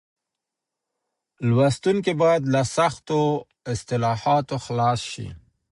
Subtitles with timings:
[1.47, 3.21] لوستونکي بايد له سختو
[3.73, 5.27] اصطلاحاتو خلاص شي.